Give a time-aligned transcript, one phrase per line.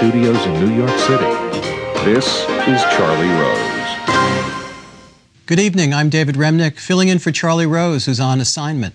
[0.00, 1.24] studios in New York City,
[2.04, 2.26] this
[2.68, 3.66] is Charlie Rose.
[5.46, 5.92] Good evening.
[5.92, 8.94] I'm David Remnick, filling in for Charlie Rose, who's on assignment.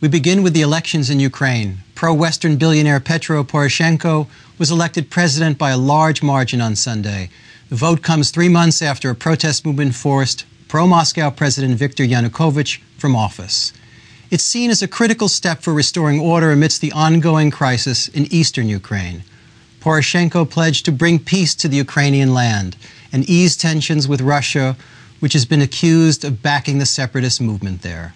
[0.00, 1.78] We begin with the elections in Ukraine.
[1.94, 4.26] Pro Western billionaire Petro Poroshenko
[4.58, 7.30] was elected president by a large margin on Sunday.
[7.68, 12.80] The vote comes three months after a protest movement forced pro Moscow President Viktor Yanukovych
[12.96, 13.72] from office.
[14.30, 18.68] It's seen as a critical step for restoring order amidst the ongoing crisis in eastern
[18.68, 19.22] Ukraine.
[19.80, 22.76] Poroshenko pledged to bring peace to the Ukrainian land
[23.12, 24.76] and ease tensions with Russia,
[25.20, 28.14] which has been accused of backing the separatist movement there.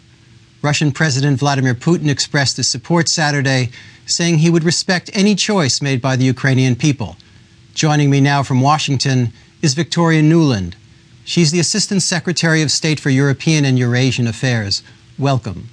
[0.62, 3.70] Russian President Vladimir Putin expressed his support Saturday,
[4.06, 7.16] saying he would respect any choice made by the Ukrainian people.
[7.74, 10.74] Joining me now from Washington is Victoria Nuland.
[11.24, 14.83] She's the Assistant Secretary of State for European and Eurasian Affairs.
[15.19, 15.69] Welcome.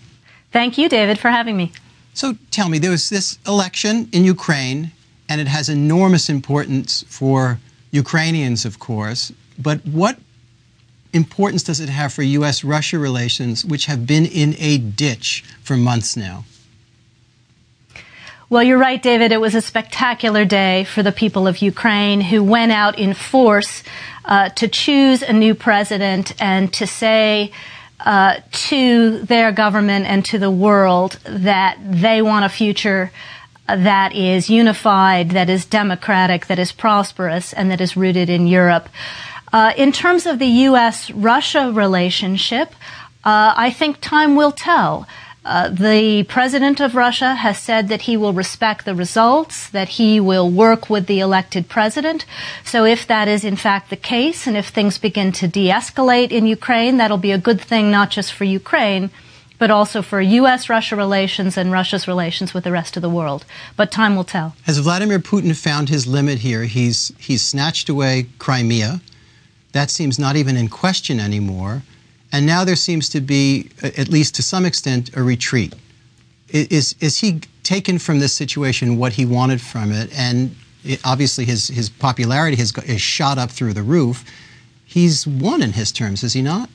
[0.52, 1.71] Thank you, David, for having me.
[2.13, 4.91] So tell me, there was this election in Ukraine
[5.32, 7.57] and it has enormous importance for
[7.91, 9.32] Ukrainians, of course.
[9.57, 10.20] But what
[11.13, 12.65] importance does it have for U.S.
[12.65, 16.43] Russia relations, which have been in a ditch for months now?
[18.49, 19.32] Well, you're right, David.
[19.32, 23.84] It was a spectacular day for the people of Ukraine who went out in force
[24.26, 27.54] uh, to choose a new president and to say
[28.02, 33.13] uh, to their government and to the world that they want a future
[33.76, 38.90] that is unified, that is democratic, that is prosperous, and that is rooted in Europe.
[39.54, 41.12] Uh, in terms of the U.S.
[41.12, 42.70] Russia relationship,
[43.24, 45.08] uh, I think time will tell.
[45.44, 50.20] Uh, the president of Russia has said that he will respect the results, that he
[50.20, 52.26] will work with the elected president.
[52.64, 56.46] So if that is in fact the case, and if things begin to de-escalate in
[56.46, 59.10] Ukraine, that'll be a good thing not just for Ukraine,
[59.62, 60.70] but also for U.S.
[60.70, 63.45] Russia relations and Russia's relations with the rest of the world.
[63.77, 64.56] But time will tell.
[64.63, 66.63] Has Vladimir Putin found his limit here?
[66.63, 69.02] He's, he's snatched away Crimea.
[69.74, 71.84] That seems not even in question anymore.
[72.31, 75.75] And now there seems to be, at least to some extent, a retreat.
[76.50, 80.12] Is, is he taken from this situation what he wanted from it?
[80.18, 84.25] And it, obviously, his, his popularity has, has shot up through the roof.
[84.86, 86.68] He's won in his terms, is he not?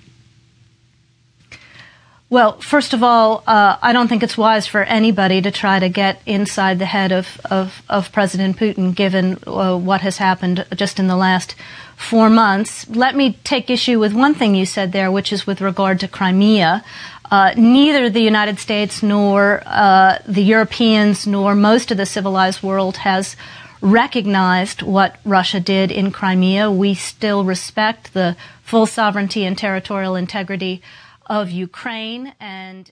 [2.29, 5.89] Well, first of all, uh, I don't think it's wise for anybody to try to
[5.89, 10.99] get inside the head of, of, of President Putin, given uh, what has happened just
[10.99, 11.55] in the last
[11.97, 12.89] four months.
[12.89, 16.09] Let me take issue with one thing you said there, which is with regard to
[16.09, 16.85] Crimea.
[17.31, 22.97] Uh, neither the United States nor uh, the Europeans nor most of the civilized world
[22.99, 23.37] has
[23.81, 26.73] recognized what Russia did in Crimea.
[26.73, 30.83] We still respect the full sovereignty and territorial integrity
[31.27, 32.91] of Ukraine and